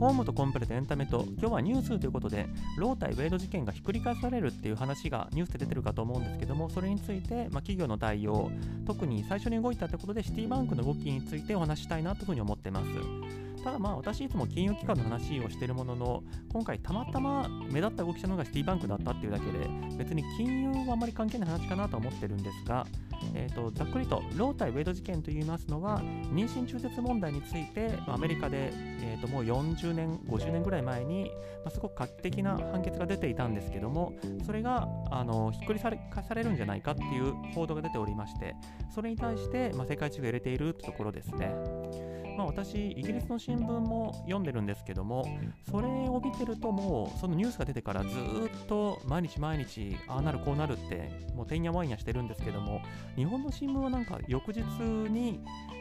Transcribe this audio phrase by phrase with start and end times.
[0.00, 2.46] ホームとコンプレートエンタメと今日はニュースということで
[2.78, 8.50] 老体ウェイド事件がひっくり返されるっていう話がニュースで出てるかと思うんですけどもそれについて、まあ、企業の対応
[8.86, 13.49] 特に最初に動いたってことでシティバンクの動きについてお話したいなというふうに思ってます。
[13.62, 16.22] ただまあ私いつも金融機関の話をしているものの
[16.52, 22.86] 今回たまたま目立った動きしたのがシティバンクだったっていうだけで別に金融はあまり関係ない話かなと思ってるんですが
[23.34, 31.30] えーと、ざっくりとロー対ウェイド事件といいますのは妊娠中絶問題についてアメリカで、えーと、もう40年50年ぐらい前に、
[31.64, 38.54] まあ、すごく画期的な判決が出ていたんですけどもそれがあのひっくりされされるんじゃないかっていう報道が出ておりまして
[38.94, 42.09] それに対して、まあ、世界中が入れているところですね。
[42.40, 45.28] まあ、私、イギリスの新聞も読んでるんですけども、
[45.70, 52.80] それを見てると、もうそのニュースが出てからずっと毎日毎日、ああなる、こうなるって、もうてんやわんやしてるんですけども、
[53.14, 55.40] 日本の新聞はなんか翌日に、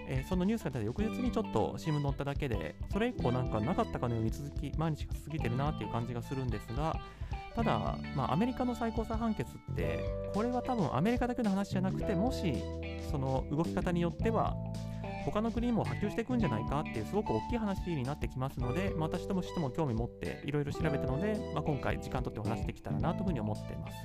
[0.09, 6.99] えー、そのニュースが出た翌日にちょっと新聞載っただけで、それ以降なんかなかったかのように続き、毎日が過ぎてるなっていう感じがするんですが、
[7.55, 12.53] ただ、まあ、アメリカの最高裁判決って、これは多分アメリカだけの話じゃなくて、もし
[13.09, 14.57] その動き方によっては、
[15.25, 23.95] 他の国にも波及していくんじゃないかっていうすごく大きい話になってきますので、まあ、私どもしても興味持っていろいろ調べたので、まあ、今回時間とってお話できたらなというふうに思っています。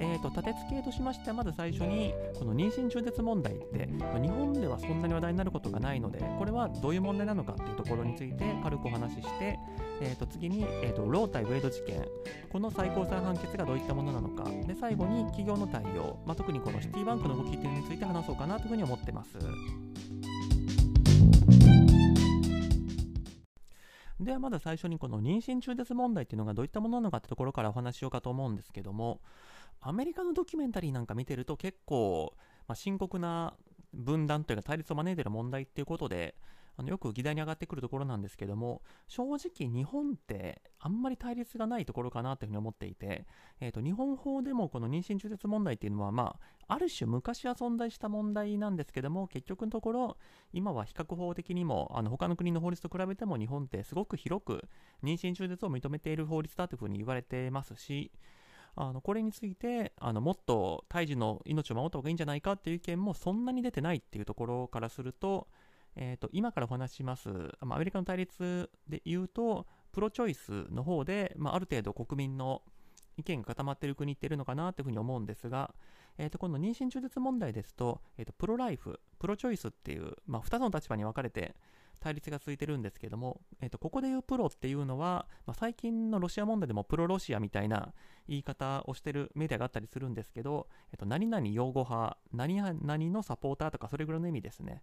[0.00, 9.58] えーと、立て付けとしましてはまず最初にこの妊娠中絶問題って、まあ、日本ではそんなに話題になることがないのでこれはどういう問題なのかっていうところについて軽くお話しして、
[10.00, 12.04] えー、と次に、えーと、ロー対ウェイド事件。
[12.50, 14.44] この最高裁判決がどういったものなのか。
[14.66, 19.36] で最後に企業の対応、まあ、特にこのシティバンクの動きっていうのについて話そうかなというふうに思ってます。
[24.20, 29.20] ではまず最初にこの妊娠中絶問題っていうのがどういったものなのかってところからお話ししようかと思うんですけども
[29.80, 32.34] アメリカのドキュメンタリーなんか見てると結構、
[32.66, 33.54] まあ、深刻な
[33.94, 36.34] 分断というか対立を招いてる問題っていうことで
[36.78, 43.26] あのよく議題に上がってくるところなんですけども正直日本ってあんまり対立がないところかなというふうに思っていて、
[43.60, 46.36] えーと、日本法でもこの妊娠中絶問題っていうのは、ま
[46.68, 50.16] あ、ある種昔は存在した問題なんですけども結局のところ
[50.52, 54.62] 今は比較法的にもあの他の国の法律と比べても日本ってすごく広く
[55.02, 58.12] 妊娠中絶を認めている法律だというふうに言われてますし
[58.76, 65.48] あのこれについてあのもっと胎児の命を守った方がいいんじゃないかっていう意見もそんなに出てないっていうところからすると
[66.00, 67.28] えーと、今からお話しします、
[67.60, 72.62] まあ、アメリカの対立で言うと、プロチョイスの方で、まあ、ある程度国民の
[73.16, 75.74] 意見が固まっている国っているのかなというふうに思うんですが、
[76.18, 81.56] えー、とこの妊娠中絶問題ですと、えー、とプロライフ、プロチョイスっていう、まあ、2つの立場に分かれて
[81.98, 87.92] 対立が続いてるんですけども、えー、とここでいうプロっていうのは、まあ、最近のロシア問題でもプロロシアみたいな
[88.28, 92.74] 言い方をしてるメディアがあったりするんですけど、えー、と何々擁護派、何々
[93.10, 94.82] のサポーターとかそれぐらいの意味ですね。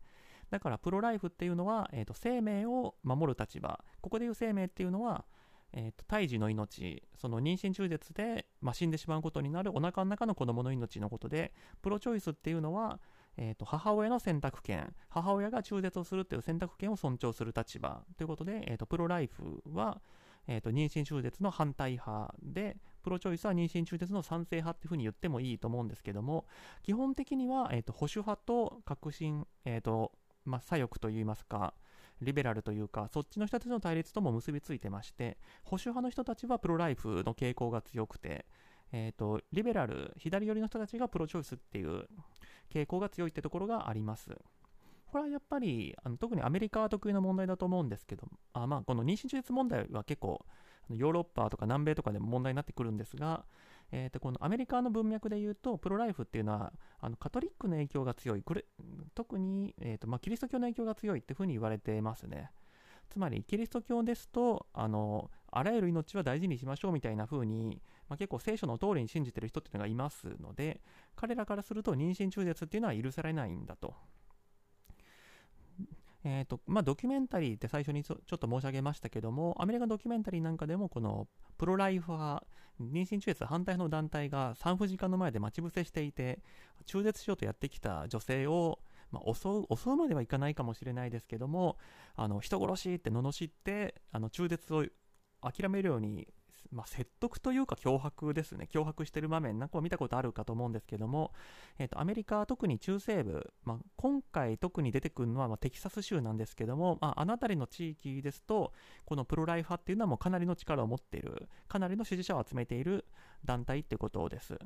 [0.49, 3.83] だからプロライフっていうのは、えーと、生命を守る立場。
[4.01, 5.25] ここでいう生命っていうのは、
[5.73, 7.03] えーと、胎児の命。
[7.15, 12.99] その妊娠中絶で、まあ、死んでしまうことになるお腹の中の子供の命のことでプロチョイスっていうのは、
[13.37, 14.93] えーと、母親の選択権。
[15.09, 18.03] 母親が中絶をするっていう選択権を尊重する立場。
[18.17, 20.01] ということで、えー、とプロライフは
[20.47, 26.45] えーと、妊娠中絶の反対派で、プロチョイスは妊娠中絶の賛成派っていうふうに言ってもいいと思うんですけども、
[26.83, 30.11] 基本的には、えーと、保守派と革新、えーと
[30.45, 31.73] まあ、左翼といいますか、
[32.21, 38.45] リベラルというか、そっちの人たちの対立とも結びついてまして、保守派の人たちはプロライフの傾向が強くて、
[38.91, 42.07] えーと、リベラル、左寄りの人たちがプロチョイスっていう
[42.71, 44.29] 傾向が強いってところがあります。
[45.07, 50.45] これはやっぱり、あの特にアメリカ特有の問題だと思うんですけど、あまあ、この妊娠中絶問題は結構、
[50.89, 53.45] ヨーロッパとか南米とかでも問題になってくるんですが、
[53.91, 58.65] えー、とこのアメリカの文脈で言うと、プロライフっていうのは、あのカトリックの影響が強い、これ
[59.13, 62.51] 特に、えーとまあ、キリスト教の影響が強いっていうふうに言われてますね。
[63.09, 70.81] つまり、キリスト教ですと、あのあらゆる命は大事にしましょうみたいな風に、まあ、結構聖書の通りに信じてる人っていうのがいますので、
[71.15, 73.93] 彼らからすると妊娠中絶っていうのは許されないんだと。
[76.27, 81.27] えーとまあ、ドキュメンタリーって最初にちょっと申し上げましたけども、アメリカドキュメンタリーなんかでも、この
[81.59, 82.43] プロライフ派、
[82.81, 86.39] 妊娠中絶反対の団体が産婦人科の前で待ち伏せしていて、
[86.87, 88.79] 中絶しようとやってきた女性を、
[89.11, 91.77] まあ、襲う、襲うまではいかないかもしれないですけども、
[92.15, 94.83] あの人殺しって罵って、あの中絶を
[95.41, 96.27] 諦めるように
[96.71, 101.31] まあ、説得というか脅迫ですね、脅迫してる場面なんかを見たことあるかと思うんですけども、
[101.77, 108.73] えーと、アメリカ、特に中西部、まあ、今回特に出てくるのは、まあ、テキサス州なんですけども、まあ、あの辺りの地域ですと、
[109.05, 113.05] このプロライフ派っていうのはもうかなりの力を持っている、かなりの支持者を集めている
[113.43, 114.57] 団体ってことです。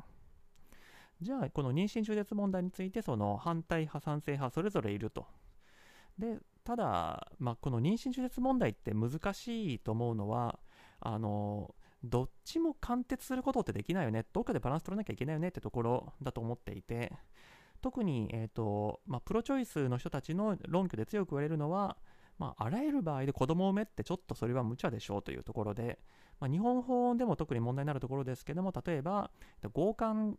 [1.21, 5.27] じゃあ、この妊娠中絶問題について、その反対派、賛成派、それぞれいると。
[6.17, 10.59] で、ただ、まあ、この妊娠中絶問題って難しいと思うのは
[10.99, 11.73] あの
[12.03, 14.25] どっちも貫徹することってできないよね。
[14.31, 17.11] どっかでバランス取らなきゃいけないよねってところだと思っていて
[17.81, 21.97] 特に、えーとまあ、プロチョイスの人たちの論拠で強く言われるのは、
[22.37, 25.99] まあ、あらゆる場合で子供を産めってちょっとそれは無茶でしょうというところで、
[26.39, 29.31] まあ、日本法でも特に問題になるところですけども例えば
[29.73, 30.37] 強姦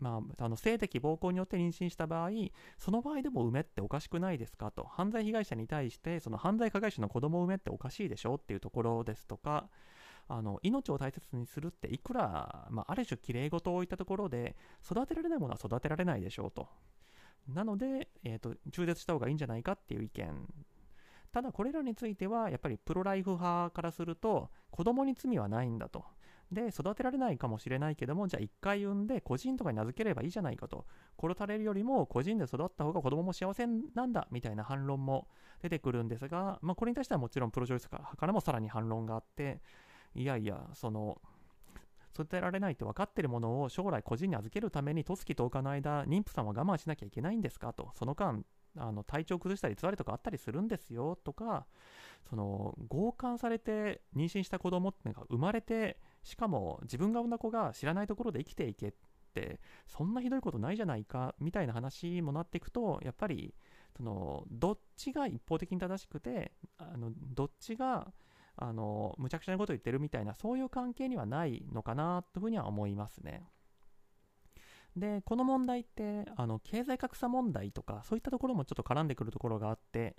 [0.00, 2.30] まあ、あの性的暴行によって妊娠した場合、
[2.78, 9.68] その場合でも産めっておかしくないですかと、犯罪被害者に対して、その犯罪加害者の子供を産めっておかしいでしょうっていうところですとか、
[10.28, 16.68] あの命を大切にするっていくら、まあ、ある種きれい事を置いたところで育てられないものは育てられないでしょうと。
[17.48, 20.46] なので、えーと、中絶した方がいいんじゃないかっていう意見。
[21.30, 26.04] ただこれらについてはやっぱりプロライフ派からすると子供に罪はないんだと。
[26.52, 30.86] で育てられないかもしれないけどもじゃあ1回産んで個人とかに名付ければいいじゃないかと。
[31.20, 35.26] 殺されるよりも個人で育った方が子供も幸せなんだみたいな反論も
[35.62, 39.60] 出てくるんですが、まあ、これに対してはもちろんプロジョイス派からもさらに反論があって
[40.14, 41.20] いやいや、その、
[42.14, 48.44] 育てられないと分かっているものを将来個人に預けるために、十月10日の間、妊婦さんは我慢しなきゃいけないんですかと、その間、
[48.76, 51.66] あの体調崩したり、つわりとかあったりするんですよとか、
[52.28, 58.92] その強姦されて妊娠した子供ってのが生まれて、しかも自分が産んだ子が知らないところで生きていけっ
[59.34, 63.54] て、そんなひどいことないじゃないかみたいな話もなっていくと、やっぱり、
[63.96, 68.12] そのどっちが一方的に正しくて、あのどっちが
[68.56, 73.48] あのむちゃくちゃなこと言ってるみたいなそういう関係にはないのかなというふうには思いますね。
[74.96, 80.14] でこの問題ってあの経済格差問題とかそういったところもちょっと絡んでくるところがあって、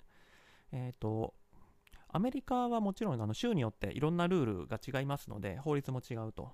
[0.70, 1.32] えーと、
[2.08, 6.52] アメリカはもちろんあの州によっていろんなルールが違いますので法律も違うと。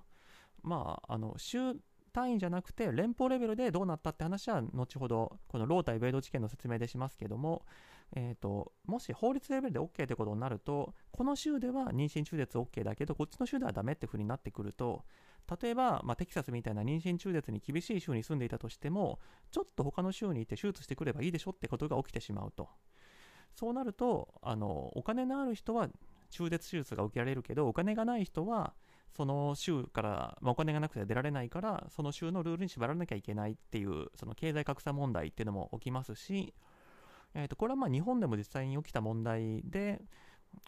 [0.61, 1.75] まあ、あの州
[2.13, 7.63] 単位じゃなくて連邦レベルでどうなったって話は後ほどこのロータイ・ウェイド事件の説明でしますけども、
[8.15, 15.03] えーと、もし法律レベルで OK ってことになるとこの州では妊娠中絶 OK だけどこっちの州ではダメってふうになってくると
[15.61, 19.19] 例えば、まあ、テキサスみたいな妊娠中絶に厳しい州に住んでいたとしても
[19.51, 22.69] ちょっと他の州にいて手術してくればいいでしょってことが起きてしまうと。
[23.55, 25.87] そうなるとあのお金のある人は
[26.31, 28.73] 中絶手術が受けられるけどお金がない人は
[29.15, 36.53] その州から、まあ、お金がなくて出られないからその州のルールに縛られなきゃいけないっていうその経済格差問題っていうのも起きますし
[37.35, 40.01] えー、とこれはまあ日本でも実際に起きた問題で、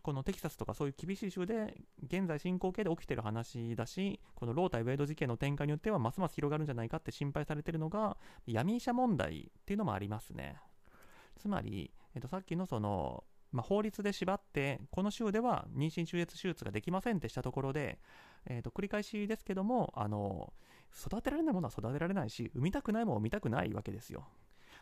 [0.02, 10.58] このテキサスとかそういう厳しい州で現在進行形で起きてる話だし、このロータイ・ウェイド事件の展開によってはますます広がるんじゃないかって心配されてるのが闇医者問題っていうのもありますね。
[11.38, 18.00] つまり、えー、とさっきのその、まあ、法律で縛って、この州では妊娠中絶手術ができませんってしたところで、
[18.48, 20.54] えー、と繰り返しですけども、あの
[20.94, 24.28] 育てられないものは育てられないし、産みたくないものは産みたくないわけですよ。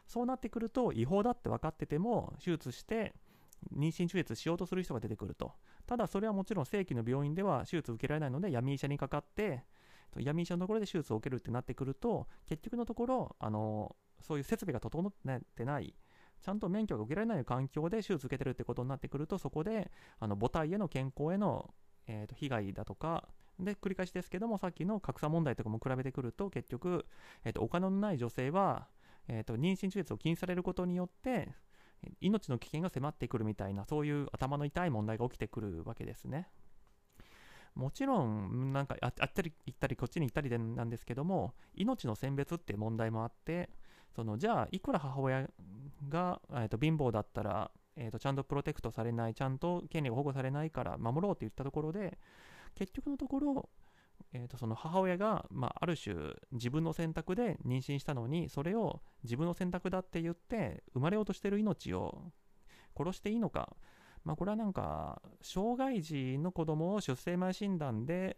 [0.07, 3.13] そうなってくると違法だって分かってても手術して
[3.75, 5.54] 妊娠中絶しようとする人が出てくると
[5.88, 9.63] ただそれはもちろん正規の病院では手術受けられないので闇医者にかかって
[10.18, 15.12] 闇医者のところで手術を受けるってなってくると結局のところあのそういう設備が整っ
[15.56, 15.94] てない
[16.43, 21.73] ちゃんと免許が受けられない環境で手術受けてるってことになってくるとそこであの母体への健康への、
[22.07, 23.27] えー、と被害だとか
[23.59, 27.05] で繰り返しですけどもさっきの格差問題とかも比べてくると結局、
[27.45, 28.87] えー、とお金のない女性は
[29.27, 31.49] えーと、妊娠中絶を禁止されることによって
[32.19, 36.50] 命の危険が迫ってくるみたいなそういう頭の痛い問題が起きてくるわけですね。
[37.75, 43.71] もちろん、なんかあったり行ったりこっちに行ったりでなんですけども、命の選別って問題もあって、
[44.15, 45.50] そのじゃあ、いくら母親
[46.10, 52.17] が、えーと、貧乏だったら、えーと、ちゃんとプロテクトされない、ちゃんと権利が保護されないから守ろうって言ったところで、
[52.75, 53.70] 結局のところ、
[54.34, 56.15] えー、とその母親が、まあ、ある種
[56.51, 62.32] 自分の選択で妊娠したのにそれを自分の選択だって言って生まれようとしてる命を
[62.98, 63.75] 殺していいのか、
[64.24, 68.38] まあ、これはなんか障害児の子供を出生前診断で、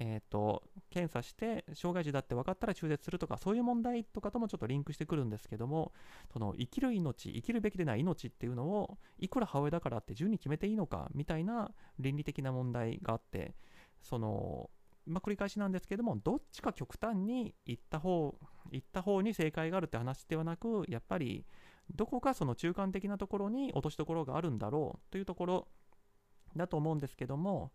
[0.00, 5.92] えー、と検査して障害児だって分かったら中絶するとかそういう問題とかともちょっとリンクしてくるんですけども
[6.32, 13.54] その生きる命生きるべきでない命っていうのをいくら母親だからって順に決めていいのかみたいな倫理的な問題があって
[14.02, 14.70] その、
[15.06, 18.34] まあ、繰り返しなんですけども、どっちか極端に行った方、
[18.70, 21.46] 行った方に正解があるって話ではなく、やっぱり、
[21.94, 25.68] どこかその中間的なところに落としどころがあるんだろうというところ
[26.54, 27.72] だと思うんですけども、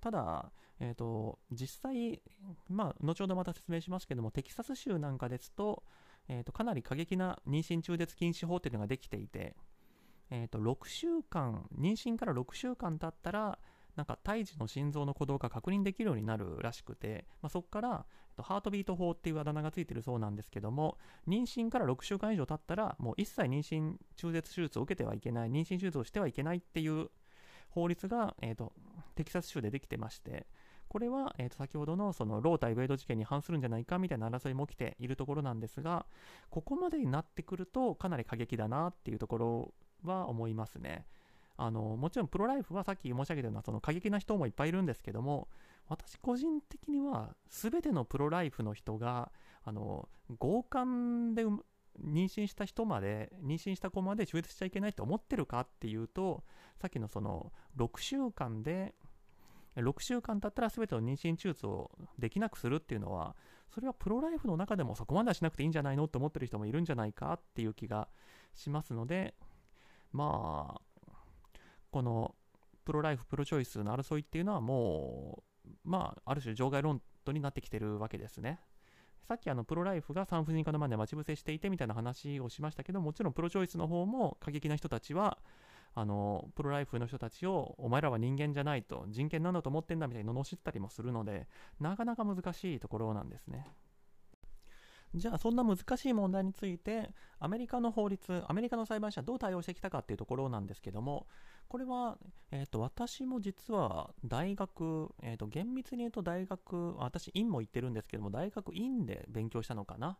[0.00, 2.22] ただ、えーと、実際、
[2.68, 5.82] まあ、後ほどまた説明しますけども、テキサス州なんかですと、
[6.28, 9.56] えーと、かなり過激な妊娠中絶禁止法というのができていて、
[10.30, 13.58] えーと6週間、妊娠から6週間経ったら、
[13.98, 27.10] なんか胎児の心臓の鼓動が確認できるようになるらしくて、まあ、そこから、えっと、ハートビート法っていうあだ名がついてるそうなんですけども妊娠から6週間以上経ったらもう一切妊娠中絶手術を受けてはいけない妊娠手術をしてはいけないっていう
[27.70, 28.72] 法律が、えっと、
[29.16, 30.46] テキサス州でできてまして
[30.88, 36.06] これは、えー、と先ほどのそのロー対ウェイド事件に反するんじゃないかみたいな争いも起きているところなんですが、
[36.50, 41.06] ここまでになってくるとかなり過激だなっていうところは思いますね。
[41.60, 45.48] あのもちろんプロライフはさっき申し上げたようなその過激な人もいっぱいいるんですけども
[45.88, 49.32] 私個人的には全てのプロライフの人が
[49.64, 56.44] あの強姦で妊娠した人まで妊娠した子まで中絶しちゃいけないって思ってるかっていうと
[56.80, 58.94] さっきのその6週間で
[59.80, 63.36] 6週間経ったら全ての妊娠手術をできなくするっていうのは、
[63.72, 68.08] それはプロライフの中でもそこまではしなくていいんじゃないのって思ってる人もいるんじゃないかっていう気が
[68.54, 69.34] しますので、
[70.12, 70.80] まあ、
[71.90, 72.34] この
[72.84, 78.60] プロライフ、プロチョイスの争いっていうのはもう、まあ、ある種場外論とになってきてるわけですね。
[79.28, 85.36] さっきあのプロライフが産婦人科の前で待ち伏せしていてみたいな話をしましたけどもちろんプロチョイスの方も過激な人たちは
[85.98, 91.48] あのプロライフの人たちをお前らは人間じゃないと人権なんだと思ってんだみたいに罵ったりもするので
[91.80, 93.66] なかなか難しいところなんですね。
[95.14, 101.26] じゃあそんな難しい問題についてアメリカの法律アメリカの裁判所はどう対応してきたかっていうところなんですけども
[101.66, 102.18] これは、
[102.50, 110.18] えーと、私も実は大学、えーと厳密に言うと大学私院も行ってるんですけども大学院で勉強したのかな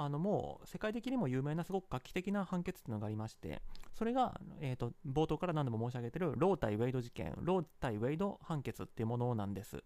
[0.00, 3.60] あのもう世界的にも有名なすごく画期的な判決っていうのがありまして、
[3.94, 9.82] それが、えーと、冒頭から何度も申し上げてるロー対ウェイド事件、ロー対ウェイド判決っていうものなんです。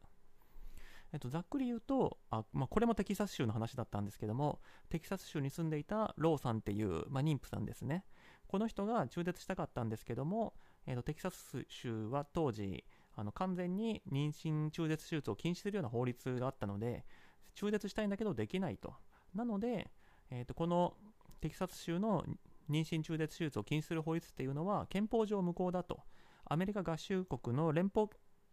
[1.15, 8.05] えっと、ざっくり言うと、あまあ、これもテキサス州の話だったんですけども、テキサス州に住んでいたローさんっていう、まあ、妊婦さんですね。
[8.49, 10.53] この人が中絶したかったんですけども、
[10.87, 17.07] えっと、テキサス州は当時、あの完全に妊娠中絶手術を禁止するような法律があったので、
[17.55, 18.95] 中絶したいんだけどできないと。
[19.35, 19.91] なので、
[20.35, 20.95] えー、とこの
[21.43, 22.25] テキサス州の
[22.71, 26.01] 妊娠中絶手術を禁止する法律っていうのは憲法上無効だと。
[26.45, 28.09] アメリカ合衆国の連邦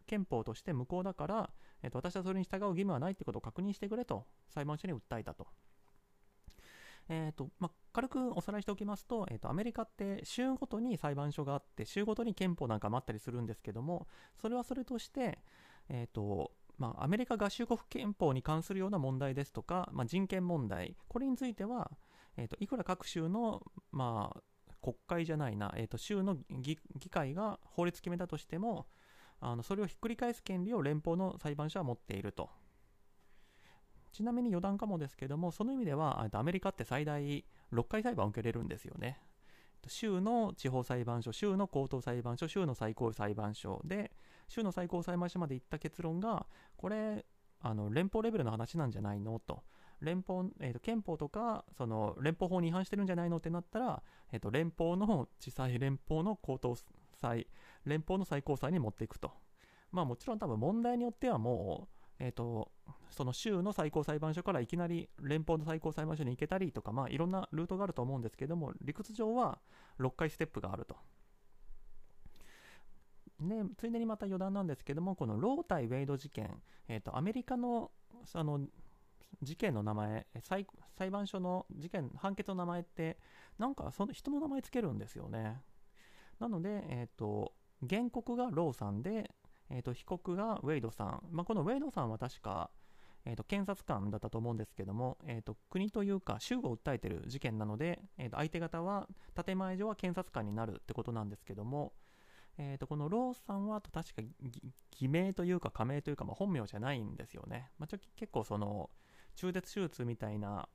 [0.06, 1.50] 憲法として無効だから、
[1.82, 5.48] えー、と私はそれに従う義務はないってことを確認してくれと裁判所に訴えたと。
[7.12, 14.08] えーとまあ、軽くおさらいしておきますと,、えーと、アメリカって州ごとに裁判所があって州ごとに憲法なんかもあったりするんですけども
[14.40, 15.40] それはそれとして、
[15.88, 21.92] えーとまあ、アメリカ合衆国憲法に関するような問題ですとか、まあ、人権問題、これについては、
[22.38, 24.42] えーと、いくら各州の、まあ、
[24.82, 26.78] 国会じゃないな、えーと、州の議
[27.10, 28.88] 会が法律決めたとしても、
[29.42, 32.50] あのそれをひっくり返す権利を連邦の裁判所は持っていると。
[34.12, 39.22] ちなみに余談かもですけども、その意味では、アメリカって最大6回裁判を受けれるんですよね。
[39.88, 44.12] 州の地方裁判所、州の高等裁判所、州の最高裁判所で、
[44.48, 46.46] 州の最高裁判所まで行った結論が、
[46.76, 47.26] これ、
[47.62, 49.64] あの連邦レベルの話なんじゃないのと。
[50.02, 56.76] 連邦、えーと、憲法とかその連邦法に違反してるんじゃないのってなったら、えーと、連邦の地裁、連邦の高等
[57.20, 57.48] 裁、
[57.86, 59.32] 連邦の最高裁に持っていくと。
[59.92, 62.72] まあもちろん多分問題によってはもう、えーと、
[63.10, 69.60] その州の最高裁判所からいきなり連邦の最高裁判所に行けたりとか、まあ、いろんなルートがあると思うんですけども理屈上は
[70.00, 70.96] 6回ステップがあると。
[73.40, 77.90] でついでにまた余談なんですけどもこのロー対ウェイド事件、えーと、アメリカの
[78.34, 78.60] あの
[79.42, 83.18] 事件の名前裁裁判所の事件判決の名前って
[83.58, 85.62] なんかその人の名前つけるんですよね
[86.40, 87.54] なので、えーと
[87.88, 89.32] 原告がローさんで
[89.70, 92.70] えーと、被告がウェイドさん、まあ、このウェイドさんは確か、
[93.26, 99.08] えーと、検察官だったと思うんですけども、えーと、国というか州を訴えてる事件なので、えー、と相手方は
[99.46, 101.94] 建前上は検察官になるってことなんですけども、
[102.58, 104.22] えー、とこのローさんは確か
[104.92, 108.90] 偽名というか仮名というか、まあ、本名じゃないんですよね、まあ、ちょ結構その
[109.36, 110.68] 中絶手術みたいな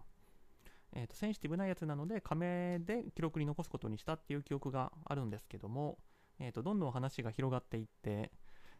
[0.96, 5.98] えーとセンシティブなやつなので仮名で記録に残すことにしたっていう記憶があるんですけども、
[6.38, 8.30] えー、とどんどん話が広がっていって、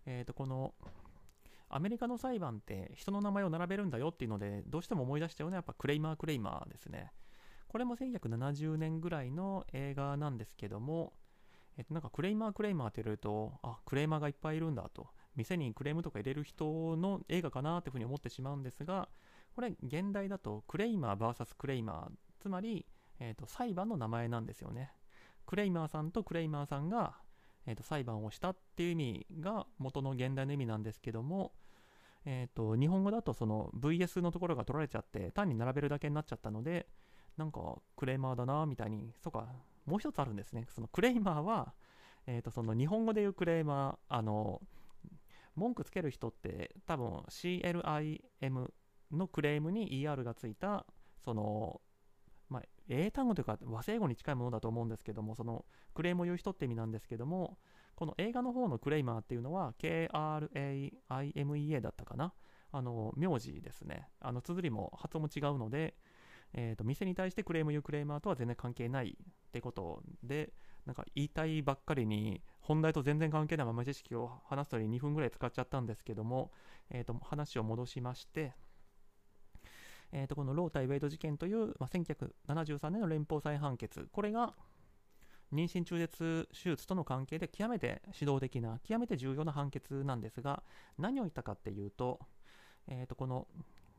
[0.06, 0.74] えー、とこの
[1.68, 7.12] アメリカの裁判って人の名前を並べるんだよっていうのでどうしても思い出したようなやっぱクレイマークレイマーですね。
[7.66, 11.12] これも1970年ぐらいの映画なんですけども、
[11.76, 15.08] えっと、なんかクレイマークレイマーって言われるとあクレーマーがいっぱいいるんだと。
[15.34, 19.08] 店にクレームとか入れる人の映画かなっていうふうに思ってしまうんですが
[19.56, 22.12] これ原題だとクレイマー VS クレイマー。
[22.40, 22.86] つまり、
[23.18, 24.92] えー、と裁判の名前なんですよね。
[25.46, 27.14] クレイマーさんとクレイマーさんが
[27.66, 31.52] えーと、裁判をしたっていう意味が元の原題の意味なんですけども、
[32.26, 36.86] えーと、日本語だとその VS のところが取られちゃって単に並べるだけになっちゃったので
[37.36, 39.48] なんかクレーマーだなみたいにそうか
[39.86, 40.66] もう一つあるんですね。
[40.74, 41.74] そのクレイマーは、
[42.26, 44.62] えーと、その日本語で言うクレーマーあの
[45.54, 48.70] 文句つける人って多分 CLIM
[49.12, 50.86] のクレームに ER がついた
[51.24, 51.80] その、
[52.88, 55.64] 英単語というか和製語に近いものだと思うんですけどもその
[55.94, 57.58] クレームを言う人って意味なんですけども
[57.94, 62.32] この映画の方のクレイマーっていうのは KRAIMEA だったかな？
[62.72, 64.08] あの名字ですね。
[64.20, 65.94] あの綴りも発音も違うので、
[66.54, 70.52] えーと、店に対してクレーム言うクレーマーとは全然関係ないってことで
[70.84, 76.50] なんか言いたいばっかりに本題と全然関係ない豆知識を話すのに2分ぐらい使っちゃったんですけども、
[76.90, 78.52] えーと、話を戻しまして
[80.16, 84.08] えー、とこのロー対ウェイド事件という、まあ、1973年の連邦裁判決。
[84.12, 84.54] これが
[85.52, 90.62] 妊娠中絶手術との関係で極めて指導的な極めて重要な判決なんですが
[90.98, 92.20] 何を言ったかっていうと,、
[92.88, 93.46] えー、とこの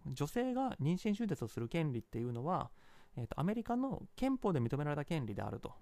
[0.08, 2.72] 女性が妊娠手術をする権利っていうのは、
[3.18, 5.74] えー、とアメリカの憲法で認められた権利であると。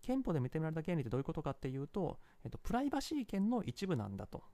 [0.00, 4.44] 憲法で認められた権利ってどういうことかっていうと,、えー、とプライバシー権の一部なんだと。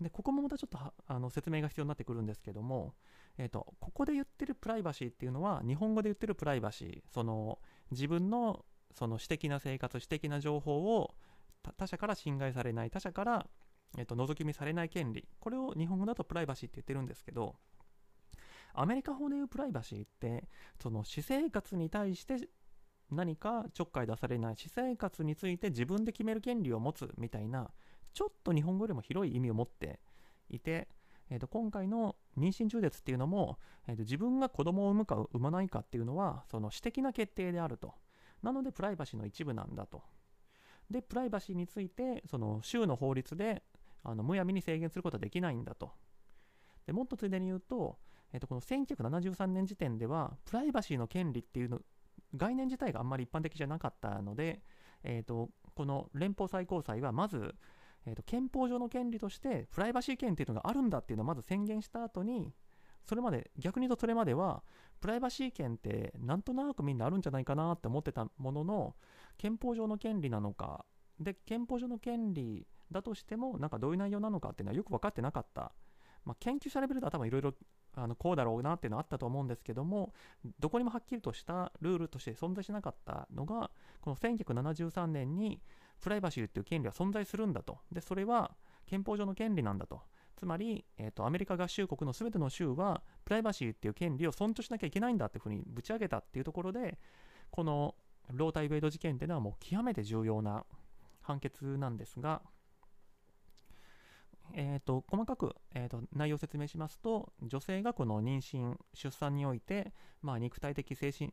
[0.00, 2.94] でここもまたちょっとあの説明が必要になってくるんですけども、
[3.38, 7.58] えーと、ここで言ってるプライバシーっていうのは日本語で言ってるプライバシーその
[7.90, 11.14] 自分のその私的な生活私的な情報を
[11.76, 13.46] 他者から侵害されない他者から、
[13.98, 17.56] えーと、覗き見されない権利これを日本語だとプライバシーって言ってるんですけど
[18.74, 20.48] アメリカ法でいうプライバシーって
[20.80, 22.48] その私生活に対して
[23.10, 27.70] 何かちょっかい出されない私生活について自分で決める権利を持つみたいな
[28.14, 30.00] ちょっと日本語よりも広い意味を持って
[30.48, 30.88] いて、
[31.30, 37.92] えー、と今回の妊娠中絶っていうのも、えー、と自分が子供を産むか産まないかっていうのはその私的な決定であると。
[38.42, 40.02] なのでプライバシーの一部なんだと。
[40.90, 43.62] でプライバシーについてその州の法律で
[44.02, 45.92] あのむやみに制限することはできないんだと。
[46.86, 47.98] でもっとついでに言うと,、
[48.32, 51.80] えー、とこの1973年時点ではプライバシーの権利っていうの
[52.36, 54.60] 概念自体があんまり一般的じゃなかったので、
[55.02, 57.54] えー、とこの連邦最高裁はまず
[58.06, 62.52] えーと、憲法上の権利としてプライバシー権っていうのがあるんだっていうのをまず宣言した後に
[63.06, 64.62] それまで逆に言うとそれまでは
[65.00, 68.94] プライバシー権ってなんとなくみんなあるんじゃないかなって思ってたものの
[69.36, 70.84] 憲法上の権利なのか
[71.20, 75.72] で憲法上の権利だとしてもなんかどういう内容なのかっていうのはよく分かってなかった、
[76.24, 77.54] まあ、研究者レベルでは多分いろいろ
[78.18, 80.12] こうだろうなっていうのはあったと思うんですけども
[80.58, 85.60] どこにもはっきりとしたルールとして存在しなかったのがこの1973年に
[86.04, 87.78] プライバシーっていう権利は存在するんだと。
[87.90, 88.54] で、それは
[88.86, 90.02] 憲法上の権利なんだと。
[90.36, 96.98] つまり、えーと、アメリカ合衆国の全ての州はプライバシーっていう権利を尊重しなきゃいけないんだっていうふうにぶち上げたっていうところで
[97.50, 97.94] この
[98.32, 100.66] ロータイ・ウェイド事件っていうのはもう極めて重要な
[101.22, 102.42] 判決なんですが、
[104.52, 111.32] えーと、細かく、えーと、内容を説明しますと女性がこの妊娠出産において、まあ、肉体的精神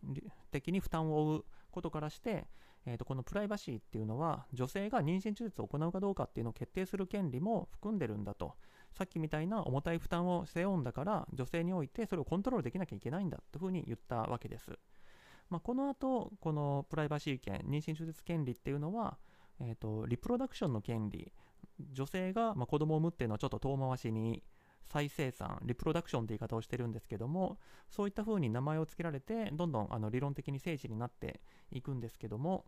[0.51, 2.47] 的に負担を負うことからして
[2.85, 8.55] えー、とこのプライバシーっていうのは女性が妊娠手術を行うかどうかっていうのを決定する権利も含んでるんだと。
[8.93, 14.71] さっきみたいな重たい負担を背負うんだから女性においてそれをコントロールできなきゃいけないんだというふうに言ったわけです、
[15.49, 19.17] まあ、この後このプライバシー権妊娠手術権利っていうのは、
[19.61, 21.31] えーと、リプロダクションの権利。
[21.93, 24.43] 女性がまあ子供を産むっていうのはちょっと遠回しに
[24.85, 31.41] 再生産、リプロダクションという言い方をしてるんですけども、そういった風に名前を付けられて、どんどんあの理論的に政治になって
[31.71, 32.65] いくんですけども、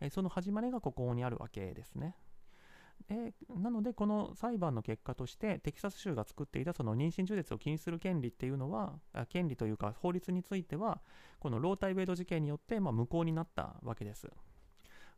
[0.00, 2.16] えその始まりがここにあるわけですね。
[3.08, 11.00] えなので、この裁判の結果として、テキサス州が作っていたその妊娠中絶を禁止する権利っていうのは、権利というか法律については、
[11.38, 14.28] このロータイウェイド事件によって、まあ、無効になったわけです。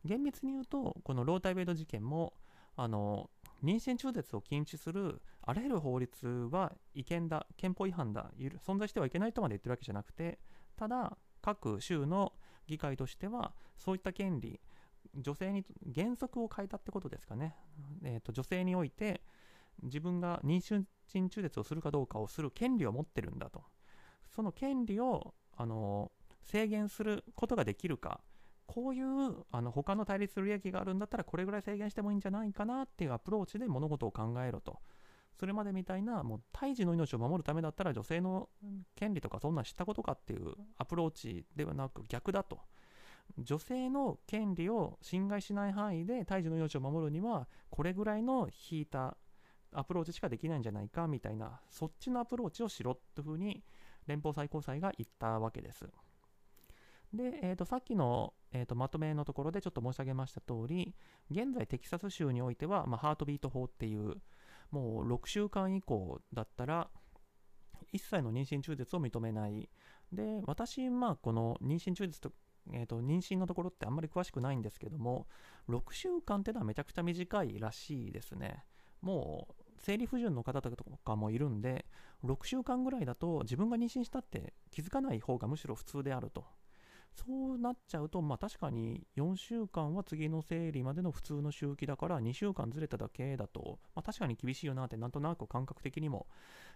[0.05, 2.35] 厳密に言うと、このロータイウェイド事件も、
[2.77, 3.31] あの
[3.63, 8.31] 妊娠中絶を禁止するあらゆる法律は違憲だ、憲法違反だ、
[8.67, 10.39] 存在してはいけないとまで言ってるわけじゃなくて、
[10.77, 12.33] ただ、各州の
[12.67, 14.61] 議会としては、そういった権利、
[15.15, 17.55] 女性に原則を変えたってことですかね、
[18.03, 19.23] えーと、女性において
[19.83, 23.63] 自分が妊娠中絶をするかどうかをする権利を持ってるんだと、
[24.35, 26.11] その権利をあの
[26.43, 28.21] 制限することができるか、
[28.67, 34.79] こういうあの他の対立する利益があるんだったらこれぐらい制限してもいいんじゃないかなっていうアプローチで物事を考えろと。
[35.39, 38.49] それまでみたいなもう胎児の命を守るためだったら女性の
[38.95, 42.61] 権利とかそんなん知ったことかっていうアプローチではなく逆だと。
[43.39, 49.17] 女性の権利を侵害しない範囲で胎児の命を守るにはこれぐらいの引いた
[49.73, 53.65] アプローチしかできないんじゃないかみたいなそっちのアプローチをしろっていうふうに
[54.07, 55.87] 連邦最高裁が言ったわけです。
[57.13, 60.95] で、えー、とさっきの、えー、とまとめのところでちょっと申し上げました通り
[61.31, 64.17] 現在テキサス州においては、まあ、ハートビート法っていう
[64.71, 66.91] もう6週間以降だったら
[67.93, 69.69] 一切の妊娠中絶を認めない。
[70.13, 72.33] で私、まあ、この妊娠中絶と
[72.73, 75.27] えーと、妊娠のところってあんまり詳しくないんですけども
[75.69, 78.65] 6週間ってのはめちゃくちゃ短いらしいですね。
[79.03, 80.71] もう生理不順の方と
[81.05, 81.85] かもいるんで
[82.25, 86.47] 6週間ぐらいだと自分が妊娠したって気づかない方がむしろ普通であると。
[87.15, 96.27] そうなっちゃうと、まあ、確かに4週間は次の生理までの普通の周期だから2週間ずれただけだと、まあ、確かに厳しいよなってなんとなく感覚的にも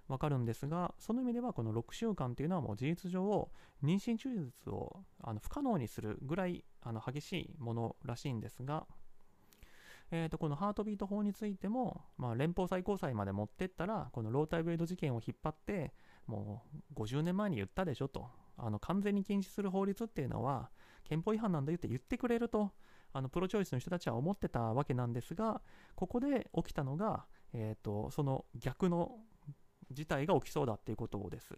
[0.07, 3.51] わかるんですがその意味ではこの6週間っていうのはもう事実上
[3.83, 8.87] 妊娠中絶をあの不可能にするぐらいあの激しいものらしいんですが
[10.11, 15.93] えー、とこのハートビート法についても、まあ、連邦最高裁まで持ってったらこのロータイウェイド事件を引っ張って
[16.27, 16.63] も
[16.97, 18.27] う50年前に言ったでしょと。
[18.59, 20.71] あの完全に禁止する法律っていうのは
[21.05, 22.73] 憲法違反なんだよって言ってくれると
[23.13, 25.63] あのプロチョイスの人たちは思ってたわけなんですが
[25.95, 29.17] ここで起きたのが、えーと、その逆の
[29.91, 31.55] 事態が起きそうだっていうことです。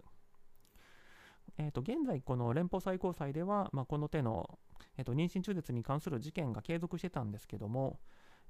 [1.58, 4.58] えーと、現在、この連邦最高裁では、まあ、この手の、
[4.96, 7.98] えーと妊娠中絶に関する事件が継続してたんですけども、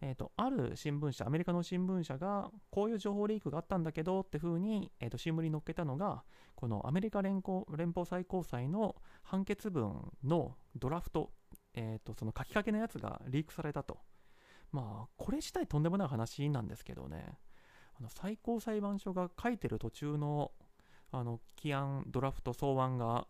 [0.03, 11.31] えーと、ある新聞社、アメリカの新聞社が、こういう情報リークがあったんだけどって風に、えーと、新聞に載っけたのが、このアメリカ連邦連邦最高裁の判決文のドラフト、
[11.75, 13.99] えーと、その書きかけのやつがリークされたと。
[14.73, 17.39] まあ、これ自体とんでもない話なんですけどね、
[17.99, 20.53] あの最高裁判所が書いてる途中の
[21.13, 23.27] あの起案、ドラフト、草案が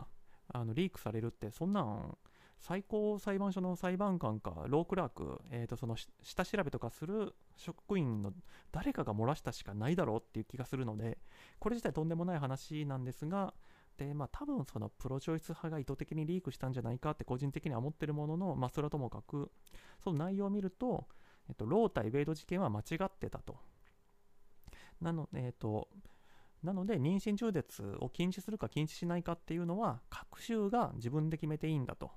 [0.53, 2.19] あのリークされるって、そんなん
[2.61, 8.33] 最高裁判所の裁判官かロークラーク、えー、とその下調べとかする職員の
[8.71, 11.19] 誰かが漏らしたしかないだろうっていう気がするので
[11.59, 13.55] これ自体とんでもない話なんですが
[13.97, 19.51] でまあ多分そのプロチョイス派が意図的にリークしたんじゃないかって個人的には思ってるものの、まあ、それはともかく
[20.05, 21.07] その内容を見ると、
[21.49, 23.57] えっと、ロー対ウェイド事件は間違ってたと。
[25.01, 25.89] なので、えっと、
[26.63, 32.11] なので妊娠中絶を禁止するか禁止しないかっていうのは各州が自分で決めていいんだと。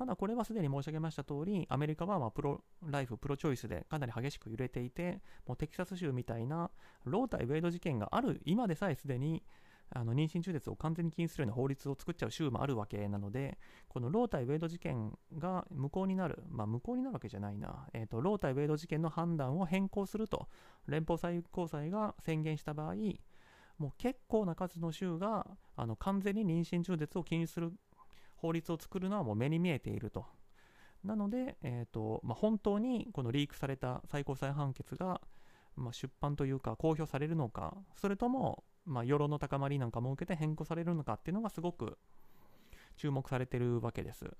[0.00, 6.70] ただこれはすでに申し上げました通り、アメリカはまプロライフ、プロチョイスでかなり激しく揺れていて、もうテキサス州みたいな
[7.04, 9.42] ロー対ウェイド事件がある今でさえすでに
[9.90, 13.58] あの妊娠中絶を完全に禁止するような法律を作っちゃう州もあるわけなので、
[13.90, 20.48] このロー対ウェイド事件が無効になる、まあ、無効になるわけじゃないな、えーと、ロー対ウェイド事件の判断を変更すると、
[20.86, 22.94] 連邦最高裁が宣言した場合、
[23.76, 27.74] もう結構な数の州があの完全に妊娠中絶を禁止する
[28.40, 30.24] 法律を作るのはもう目に見えていると。
[31.04, 35.20] なので、えーとまあ、本当にこのリークされた最高裁判決が、
[35.76, 41.98] まあ、出版というか公表されるのか、それとも、まあ、世論の高まりなんかも受けて変更されるのかっていうのがすごく
[42.96, 44.30] 注目されてるわけです。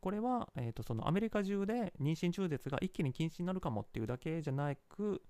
[0.00, 5.22] これは、えーと、そのアメリカ中で妊娠中絶が一気に禁止になるかもっていうだけじゃなく、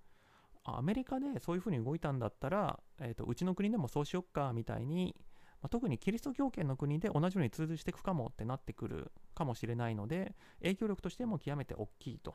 [0.64, 5.14] アメリカでそういうふうに動いたんだったら、えーとうちの国でもそうしよっかみたいに
[5.62, 12.34] まあ、特にキリスト教圏の国で同じように通ずしていくかもってなってくるかもしれないので影響力としても極めて大きいと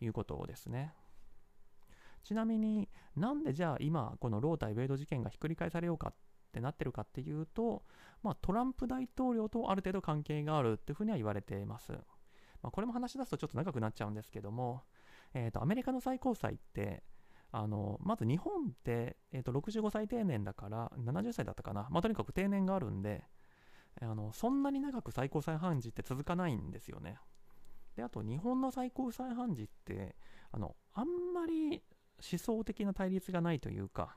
[0.00, 0.94] いうことですね。
[2.22, 6.14] ちなみになんでじゃあ今このロー対ウェイド事件がひっくり返されようかっ
[6.52, 7.82] てなってるかっていうと、
[8.22, 11.92] まあ、トランプ大統領とある程度関係があるっていうふうには言われています。
[12.62, 14.84] まあ、これも話し出すとちょっと長くなっちゃうんですけども、
[15.34, 17.02] えー、とアメリカの最高裁って
[17.56, 23.22] あのまず日本って、えー、と65歳定年だから70歳だったかな、まあ、とにかく定年があるんで
[24.02, 27.16] あのそんなに長く最高裁判事って続かないんですよね。
[27.94, 30.16] であと日本の最高裁判事って
[30.50, 31.80] あのあんまり
[32.28, 34.16] 思想的な対立がないというか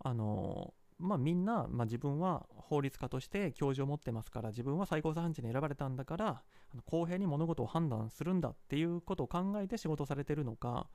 [0.00, 6.42] あのまあ、みんな、まあ、自分は法律家として教授を持ってますから自分は最高裁判事に選ばれたんだから
[6.86, 10.88] 公平に物事を判断するんだっていうことを考えて仕事されてるのか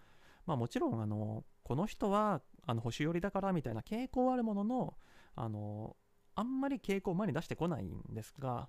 [0.50, 4.96] まあ、もちろんあのこの人はあの保守寄りだからみたいな傾向はあるものの
[5.36, 5.96] あの
[6.34, 8.68] あんまり傾向を前に出してこないんですが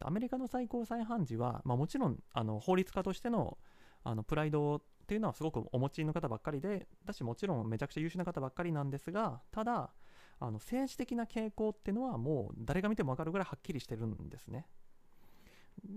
[0.00, 3.58] アメリカの最高裁判事は、まあ、もちろんあの法律家としての
[4.02, 9.92] あのプライドっていうのはすごくお持ちの方ばっかりでだしもちろんめちゃくちゃ優秀な方ばっかりなんですがただ
[10.40, 14.66] あの政治的な傾向っていうのはもう誰が見ても分かるぐらいはっきりしてるんですね。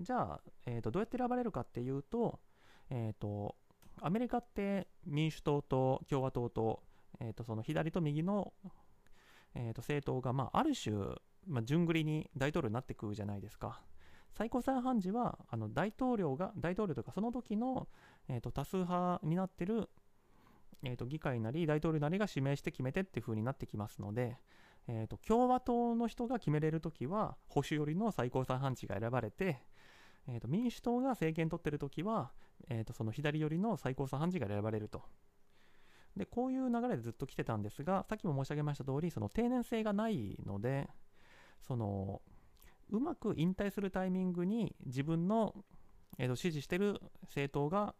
[0.00, 2.40] じゃあ、えーと、どうやって選ばれるかっていうと,、
[2.88, 3.56] えーと
[4.00, 6.82] アメリカって民主党と共和党と,、
[7.20, 8.52] えー、とその左と右の、
[9.54, 10.94] えー、と政党が、まあ、ある種、
[11.46, 13.80] まあ、順繰りに大統領になってくるじゃないですか。
[14.32, 17.86] 最高裁判事はあの大統領が大統領というかその時の、
[18.28, 19.88] えー、と多数派になってる、
[20.82, 24.36] えー、と議会なり大統領なりが指名して決めてっていう風になってきますので、
[24.88, 29.62] えー、と共和党の人が決めれる時は保守寄りの最高裁判事が選ばれて、
[30.28, 32.32] えー、と民主党が政権取ってる時は、
[32.68, 35.02] えー、とその左寄りの最高裁判事が選ばれると。
[36.16, 40.88] でこういう流れでずっと来てたんですがさっきも申し上げました通りその定年制がないので
[41.66, 42.22] その
[42.90, 45.56] うまく引退するタイミングに自分の、
[46.18, 47.96] えー、と支持してる政党が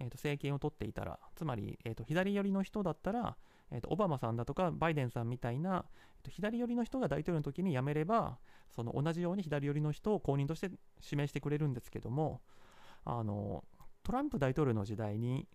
[0.00, 3.36] えー、と政権を取っていたら、つまり、えー、と左寄りの人だったら、
[3.70, 5.84] えー、とオバマさんだとかバイデンさんみたいな、
[6.18, 8.38] えー、と左寄りの人が大統領の時に辞めれば、
[8.74, 10.70] その同じように左寄りの人を公認として
[11.02, 12.40] 指名してくれるんですけども、
[13.04, 13.64] あの
[14.02, 15.46] トランプ大統領の時代に、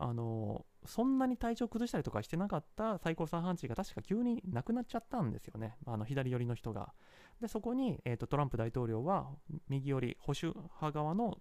[0.00, 6.92] あのそんなに体調崩したりとかしてなかった最高裁判事が確か急になくなっちゃったんですよね、あの左寄りの人が。
[7.40, 9.28] で、そこに、えーと、トランプ大統領は
[9.68, 11.38] 右寄り、保守派側の、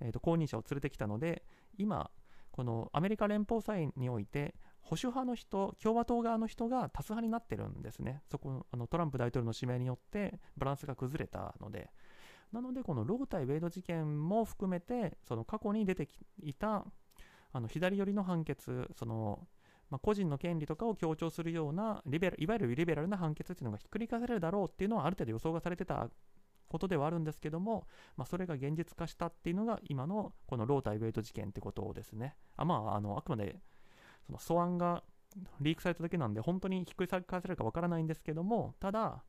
[0.00, 1.44] えーと、公認者を連れてきたので、
[1.78, 2.10] 今、
[2.52, 4.54] このアメリカ連邦裁において、
[4.86, 8.22] 保守派の人、共和党側の人が多数派になってるんですね。
[8.30, 11.90] そこあのトランプ大統領の指名によってバランスが崩れたので。
[12.52, 16.86] なので、このロー対ウェイド事件も含めて、その過去に出てきた
[17.52, 19.48] あの左寄りの判決、その
[19.90, 26.08] まあ、個人の権利とかを強調するようなリベラいわゆるリベラルな判決っていうのがひっくり返されるだろうっていうのはある程度予想がされてた
[26.68, 32.34] ことではあるんですけども、まあ、それが現実化したっていうのが今のこのロータイウェイト事件ってことですね。
[32.56, 33.60] あまあ、あのあくまで
[34.26, 35.02] その素案が
[35.60, 39.22] リークされただけなんで本当にひっくり返されるかわからないんですけどもただ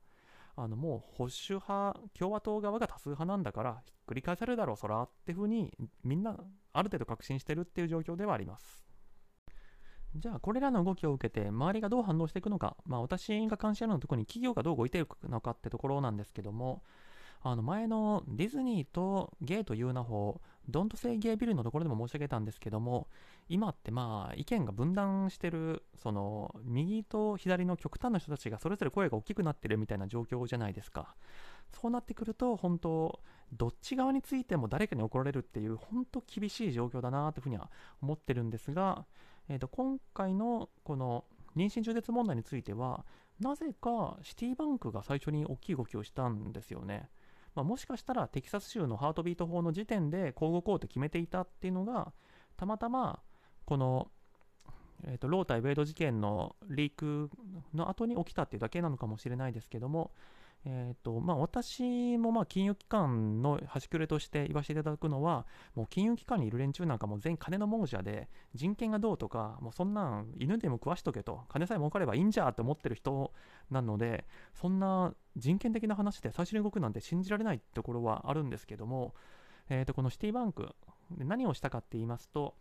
[0.56, 5.72] あのもう保守派共和党側が多数派なんだからひっくり返されるだろうそらっていうふうに
[6.04, 6.36] みんな
[6.74, 8.88] ある程度確信してるっていう状況ではあります。
[10.16, 16.82] じゃあこれらの動きを受けて周りがどう反応していくのか、まあ、私が監視あるのところに企業がどう動いていくのかってところなんですけども
[17.42, 23.08] あの前のディズニーとゲイというな方ドントセイゲイビルのところでも申し上げたんですけども
[23.48, 31.16] 今ってまあ意見が分断してるその右と左の極端な人たちがそれぞれ声が大きくなってるみたいな状況じゃないですか
[31.82, 33.20] そうなってくると本当
[33.54, 37.70] どっち側についても誰かに怒られるっていう本当厳しい状況だなというふうには
[38.02, 39.06] 思ってるんですが
[39.50, 43.06] えー、と今回のこの妊娠中絶問題については、
[43.40, 47.10] なぜかシティバンクが最初に大きい動きをしたんですよね。
[47.58, 52.14] まあ、もしかしたらテキサス州のハートビート法の時点で交互行って決めていたっていうのが、
[52.56, 53.20] たまたま
[53.66, 54.12] この、
[55.04, 57.32] えーと、ロー対ウェイド事件のリーク
[57.74, 60.12] の後に起きたっていうだけなのかもしれないですけども、
[60.66, 73.32] えーとまあ、私もまあ金融機関の端くれとして言わせていただくのは、もう金融機関にいる連中なんかも全員金の亡者で、人権がどうとか、もうそんなん犬でも食わしとけと、金さえ儲かればいいんじゃって思ってる人
[73.72, 79.14] なので、そんな人権的な話で最初に動くなんて信じられないところはあるんですけども、
[79.70, 80.76] えー、とこのシティバンク、
[81.18, 82.56] 何をしたかって言いますと、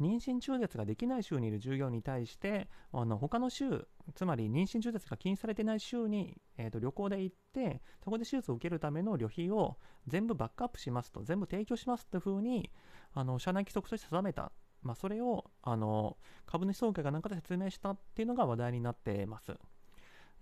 [0.00, 12.70] 妊娠中絶ができない州にいる従業員に対してあの他の州つまり妊娠中絶が禁止されてない州に、えー、と旅行で行ってそこで手術を受けるための旅費を全部バックアップしますと全部提供しますというふうに
[13.14, 16.16] あの社内規則として定めた、まあ、それをあの
[16.46, 19.54] 株主総会がなんかで説明したっていうのが話題になっています。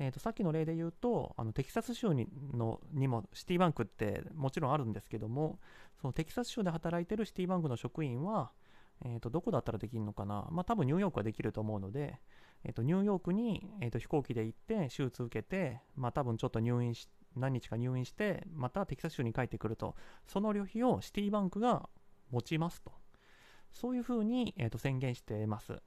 [0.01, 5.59] えー、とさっきの例で言うとあのテキサス州にのにもシティバンクってもちろんあるんですけども
[6.01, 8.51] そのテキサス州で働いてるシティバンクの職員は
[9.05, 12.19] えー、とどこだったらできるのかな、まあ、多分ニューヨークはできると思うので、
[12.65, 19.95] えー、とニューヨークに、えー、と飛行機で行って手術受けて、まあ、多分ちょっと入院し何日か入院してまたテキサス州に帰ってくると。
[20.27, 21.89] その旅費をシティバンクが
[22.31, 22.93] 持ちますと。
[23.73, 25.81] そういうふうに、えー、と宣言しています。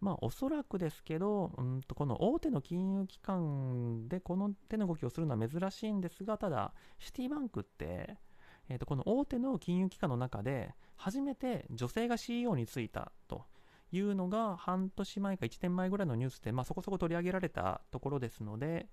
[0.00, 8.18] まあおそらくですけど、うんとこの大手の金融機関でこの手の動きをするのは珍しいんですがただシティバンクって
[8.68, 13.44] えー、とこの大手の金融機関の中で初めて女性が CEO に就いたと
[13.92, 18.88] いうのが半年前か1年前ぐらいのニュースで、まあ、そこそこ取り上げられたところですので、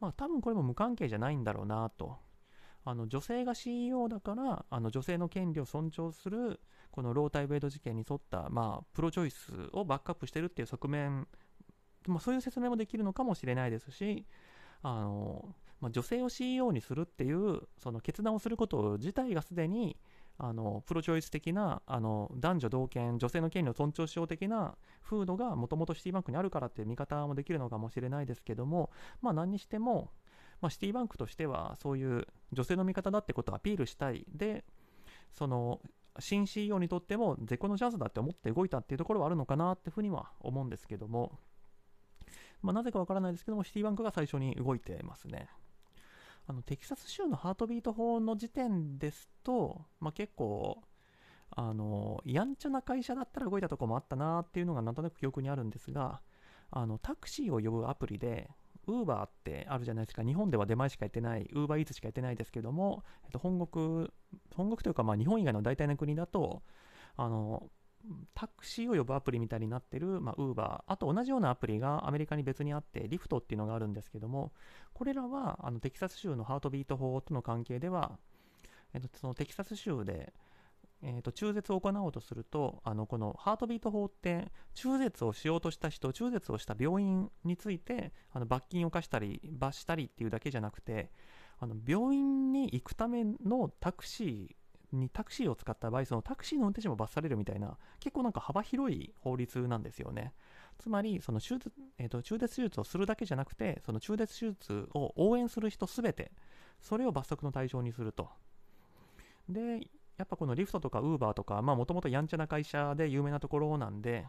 [0.00, 2.16] まあ、多分これも無関係じゃないんだろうなと。
[2.84, 6.58] あの女性が CEO だからあの女性の権利を尊重する
[6.90, 11.28] このロータイウェイド事件に沿った、まあ、プロチョイスをバックアップしてるっていう側面、
[12.06, 14.24] まあ、そういう説明もできるのかもしれないですし
[14.82, 19.96] あのまあ、女性を CEO にするっていうその決断をすること自体がすでに
[20.38, 30.10] あのプロチョイス的なあの男女同権女性の権利を尊重しよう的な風土がもともとシティバンクにあるからっていう見方もできるのかもしれないですけども、まあ、何にしても、
[30.60, 34.64] まあ、シティバンクとしてはそういう女性の味方だってことをアピールしたいで
[35.32, 35.80] その
[36.20, 41.32] 新 CEO にとっても絶好のチャンスだって思って動いたっていうところはあるのかなっていうふうには思うんですけども、
[42.62, 45.48] まあ、なぜかわからないですけどもシティバンクが最初に動いてますね。
[46.48, 50.82] あのテキサス州のハートビート法の時点ですと、まあ、結構
[51.50, 56.22] あのやんちゃな会社だったら動いたとこもあったなっていうのがなんとなく記憶にあるんですが
[56.70, 58.48] あのタクシーを呼ぶアプリで
[58.86, 60.22] Uber ってあるじゃないですか。
[60.22, 64.10] 日本では出前しかやってない Uber Eats しかやってないですけども、えっと、本国
[64.54, 66.62] 本国というかまあ日本以外の大体の国だと
[67.16, 67.68] あの
[68.34, 74.52] タクシーを呼ぶアプリみたいになってる、まあ、Uber、あと同じようなアプリがアメリカに別にあって、リフトっていうのがあるんですけども、
[74.94, 78.18] これらはあのテキサス州のハートビート法との関係では、
[78.94, 80.32] えっと、そのテキサス州で
[81.02, 91.10] えー、と中絶を行おうとするとあのこのハートビート法って中絶をしようとした人中絶をした病院についてあの罰金を課したり罰したりっていうだけじゃなくて
[91.60, 94.54] あの病院に行くためのタクシー
[94.92, 100.32] にタクシーを使った場合そのタクシーの運転手も罰されるみたいな結構なんか幅広い法律なんですよね。
[100.78, 106.30] つまりその手術、えー、と中絶手術をするだけじゃなくてその中絶手術を応援する人すべて
[106.80, 108.28] それを罰則の対象にすると。
[109.48, 114.26] でやっぱこのリフトとかウーバーとか、まあもともとやんちゃな会社で有名なところなんで、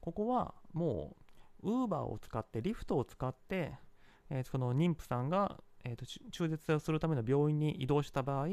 [0.00, 1.16] ここはも
[1.62, 3.72] う、ウーバーを使って、リフトを使って、
[4.30, 8.46] えー、その妊婦さんが、えーと、中絶をするための病院に移動した場合、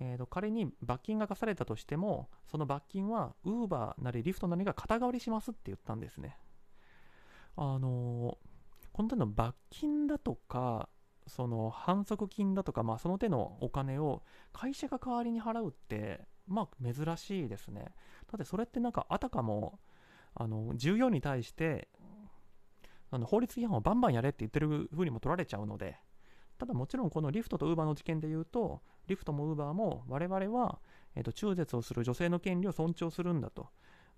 [0.00, 6.38] えーと、仮に罰金が課されたとしても、その罰金はウーバーなりリフトなりが肩代わりしますって言ったんですね。
[7.56, 10.88] あのー、この手の罰金だとか、
[11.26, 17.94] その反則金だとか、まあ、その手のお金を会社が代わりに払うって、まあ、珍しいですね。
[18.30, 19.78] だってそれってなんかあたかも
[20.34, 21.88] あの従業員に対して
[23.10, 25.96] あの法律違反をバンバンやれって言ってる風にも取られちゃうので、
[26.60, 30.78] ただもちろんこのリフトとウーバーの事件で言うと、リフトもウーバーも我々は、
[31.16, 33.68] えー、と中絶をする女性の権利を尊重するんだと。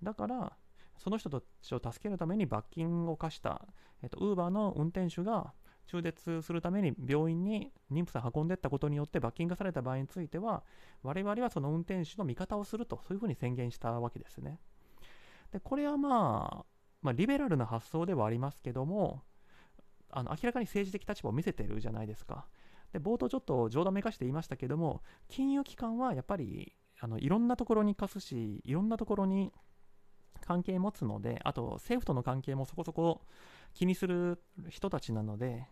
[0.02, 0.57] だから、
[0.98, 3.62] その人たちを助けるために罰金を課した、
[4.02, 5.52] えー、とウーバーの運転手が
[5.87, 10.64] 中絶するために病院に妊婦さん運んでったことによって罰金がされた場合については、
[11.05, 14.59] 我々はその運転手の味方をすると、そういうふうに宣言したわけですね。
[15.52, 16.64] で、これはまあ、
[17.02, 19.22] まあ、リベラルな発想ではありますけども、
[20.12, 22.46] あの明らかに政治的立場を見せてるじゃないですか。
[22.92, 29.53] で、冒頭ちょっと冗談めかして言いましたけども、金融機関はやっぱりあのいろんなところに貸すし、いろんなところに
[30.40, 33.22] 関係持つので、あと政府との関係もそこそこ
[33.75, 35.66] 気にする人たちなので、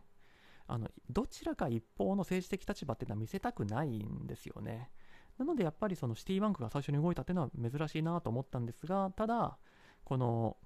[0.67, 4.91] あのどちらか一方の政治的立場っていうのは見せたくないんですよね。
[5.37, 9.59] なのでやっぱりそのシティバンクが最初に動いたっていうのは珍しいなと思ったんですが、ただ、
[10.05, 10.57] この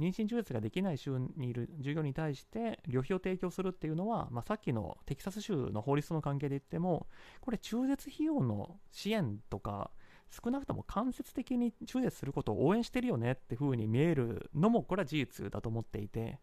[0.00, 7.06] 妊娠中絶ができない州にいる従業員に対して旅費を提供するっていうのは、まあ、さっきのテキサス州の法律との関係で言っても、
[7.40, 9.90] これ中絶費用の支援とか、
[10.30, 16.40] 少なくとも間接的に中絶することを応援してるよねって風に見えるのも、これは事実だと思っていて、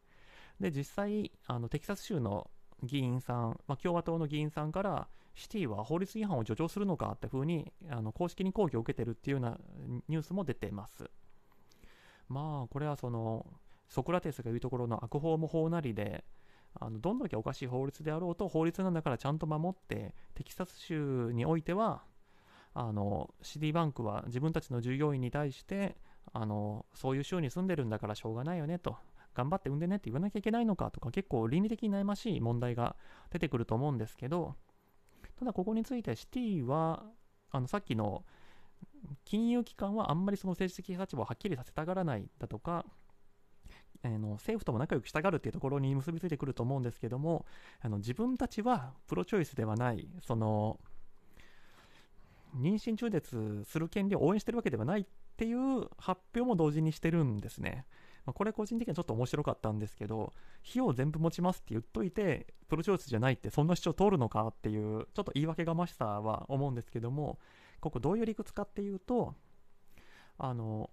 [0.59, 2.49] で、実際、あのテキサス州の
[2.83, 9.57] 議員さん、まあ、共和党の議員さんから、シティは法律違反を助長するのかって風にあに公式に抗議を受けてるっていうような
[10.07, 11.09] ニュースも出てます。
[12.29, 13.45] まあ、これはその、
[13.89, 16.23] ソクラテスが言うところの悪法も法なりで、
[16.79, 22.03] あのどんだけおかしい法律であろうと法律なんだからちゃんと守ってテキサス州においては
[22.73, 25.95] あのシティバンクは自分たちの従業員に対して
[26.33, 28.95] あのそういう州に住んでるんだからしょうがないよねと
[29.33, 32.95] 頑張って産んでねって言わなきゃいけないのかとか結構倫理的に悩ましい問題が
[33.31, 34.55] 出てくると思うんですけど
[35.39, 37.03] ただここについてシティは
[37.51, 38.23] あのさっきの
[39.25, 42.85] 金融機関はあんまりその政治的立場をはっきりさせたがらないだとか
[44.03, 47.45] あの政府とも仲良くしたがるっていうところに結びついてくると思うんですけども
[47.81, 50.79] あの自分たちはプロチョイスではないその
[52.55, 57.85] 妊娠中絶する権利を応援してるわけではないっていう発表も同時にしてるんですね。
[58.25, 67.39] ま、これ個人的にはちょっと面白かったんですけど、費用全部持ちますって言っといて、プロチョイスじゃないってそんな主張通るのかっていう、ちょっと言い訳がましさは思うんですけども、
[67.79, 69.35] ここどういう理屈かっていうと、
[70.37, 70.89] あの、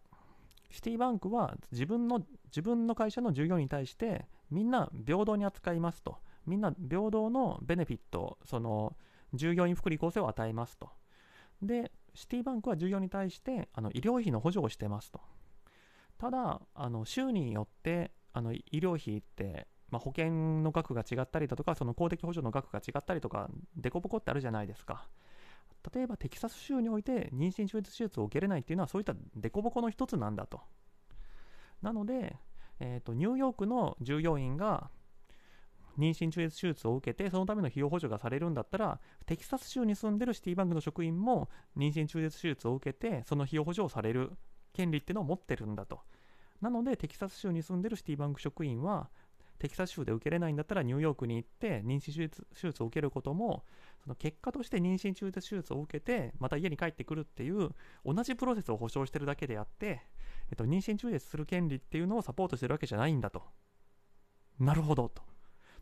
[0.71, 6.19] シティバンクは自分の、自分の会社の従業員に対して、みんな平等に扱いますと。
[6.47, 8.97] みんな平等のベネフィット、その、
[9.33, 10.91] 従業員福利厚生を与えますと。
[11.63, 15.21] で、シティバンクは従業員に対してあの医療費の補助をしてますと。
[16.19, 25.09] ただ、あの州によってあの医療費って、まあ、保険の額が違ったりだとか、その公的補助の額が違ったりとか、デコボコってあるじゃないですか。
[25.93, 30.61] 例えばテキサス州において妊娠中絶手術を受けれないっていうのはそういったデコボコの一つなんだと。
[31.83, 32.37] なので、
[32.81, 34.91] えーと、ニューヨークの従業員が
[35.99, 44.33] 妊娠中絶手術を受けてそのための費用補助がされるんだったらテキサス州に住んでるシティバンクの職員も妊娠中絶手術を受けてその費用補助をされる
[44.73, 46.01] 権利っていうのを持ってるんだと
[46.61, 49.09] なのでテキサス州に住んでるシティバンク職員は
[49.65, 53.65] テキサス州で受けれないんだったらニューヨークに行って妊娠手術を受けることも
[54.03, 57.71] その結果として妊娠中絶手術を受けてまた家に帰ってくるっていう
[58.05, 60.03] 同じプロセスを保証してるだけであって、
[60.51, 63.43] えっと、妊娠中絶する権利っていうのをサポートしてるわけじゃないんだと。
[64.61, 65.23] なるほどと。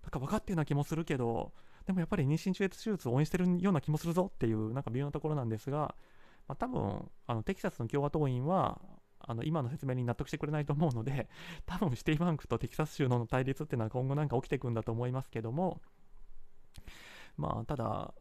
[0.02, 1.52] なんか分かってるような気もするけど
[1.84, 5.96] でもやっぱり妊娠中絶手術を応援してるような気もするぞっていうなんか微妙なところなんですが、
[6.46, 8.80] まあ、多分あのテキサスの共和党員は
[9.26, 11.28] あの今の説明に納得してくれないと思うので
[11.66, 15.80] 多分シティバンクとテキサス州の対立っていうのは今後なんか起きていくんだと思いますけども。
[17.36, 18.14] まあただ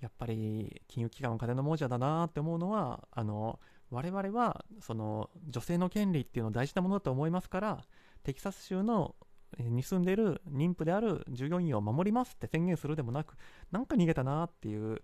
[0.00, 3.60] やっぱり金融機関は金の亡者だなって思うのはあの
[3.90, 7.84] 我々はその女性の権利っていうのを大事なものだと思いますから
[8.22, 9.14] テキサス州の
[9.58, 13.34] に住んでる妊婦である従業員を守りますって宣言するでもなく
[13.72, 15.02] なんか逃げたなっていう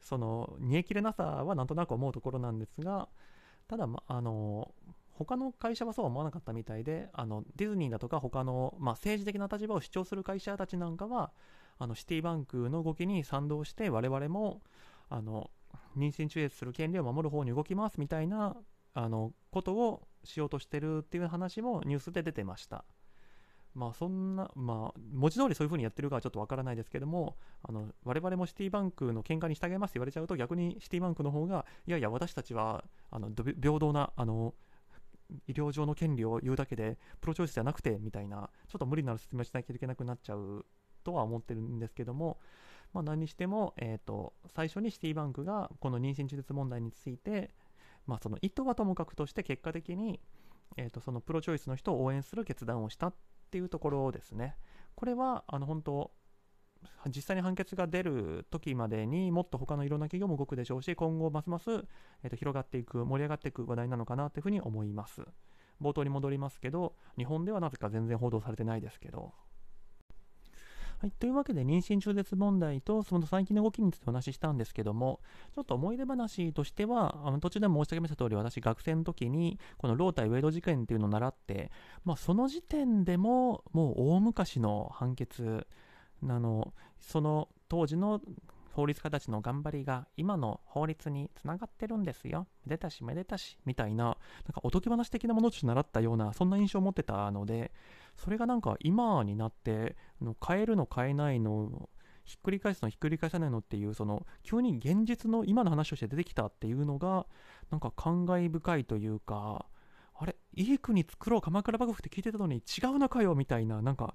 [0.00, 3.08] その煮え切れなさはなんとなく思うところなんですが
[3.70, 4.74] ただ、ま、あの
[5.12, 11.30] 他の会社はそうは思わなかったみたいであのディズニーだとか他の、まあ、政治的な立場を主張する会社たちなんかは
[11.78, 14.60] あのシティバンクの動きに賛同して我々も
[15.08, 15.52] あの
[15.96, 18.56] 妊娠中絶する権利を守る方に動きますみたいな
[18.92, 22.84] あのことをしようとしてるっていう話もニュースで出てました。
[23.74, 34.54] まあそんな、まあ文字通りそういう風にやってるかはちょっとわからないですけども、あの我々もシティバンクの見解に従いますって言われちゃうと逆にシティバンクの方が、いやいや私たちはあの平等なあの
[35.46, 40.64] 医療上の権利を言うだけでプロチョイスじゃなくてみたいな、ちょっと無理なる説明をしなきゃいけなくなっちゃう
[41.04, 42.38] とは思ってるんですけども、
[42.92, 47.50] まあ、何にしても、えーと、最初にシティバンクがこの妊娠中絶問題について、
[48.06, 50.20] まあ、その意図はともかくとして結果的に、
[50.76, 53.12] えーと、そのプロチョイスの人を応援する決断をした
[53.50, 54.56] ていうところですね。
[54.94, 56.12] これはあの本当
[57.06, 61.70] 実際に判決が出る時までにもっと他のいろんな企業も動くでしょうし今後ますます、
[62.22, 65.22] えーと広がっていく盛り上がっていく話題なのかなというふうに思います
[65.80, 69.32] 冒頭に戻りますけど日本ではなぜか全然報道されてないですけど
[71.00, 75.20] はい、というわけで妊娠中絶問題とその最近の動きについてお話ししたんですけども
[75.54, 81.70] ちょっと思い出話としてはあの途中でも申し上げました通り私学生の時にこのロータイウェイド事件っていうのを習って、
[82.04, 85.66] まあ、その時点でももう大昔の判決
[86.22, 88.20] あのその当時の
[88.72, 92.46] 法律家たちの頑張りが今の法律につながってるんですよ。
[92.64, 94.14] めでたしめでたしみたいな、なん
[94.54, 97.72] かおとぎ話的なものとして習ったような、そんな印象を持ってたので、
[98.22, 101.88] それがなんか今になっての変えるの変えないの
[102.24, 107.26] ひっくり返すのひっくり返さないのっていうその急に現実の今の話として出てきたっていうのが
[107.70, 109.66] なんか感慨深いというか
[110.14, 114.14] あれいい国作ろう鎌倉幕府って聞いてたのに違うのかよみたいななんか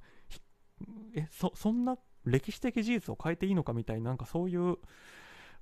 [1.15, 4.77] えそそんな歴史的事実を変えていいのかみたいななんかそういうう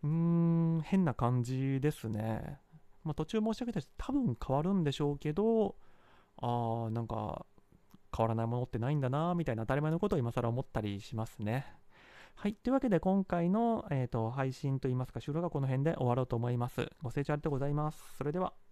[0.03, 2.59] ーん変な感じですね、
[3.03, 5.75] まあ、途中申し上げた多分変わるんでしょうけど
[6.37, 7.45] ああなんか
[8.15, 11.65] 変わらないものってないんだなみたいな当たり前のことを今更思ったりしますね。
[12.35, 12.53] はい。
[12.55, 16.89] というわけで今回の、えーと、配信といいますか収録はこの辺で終わろうと思います。
[17.01, 18.15] ご清聴ありがとうございます。
[18.17, 18.62] それでは。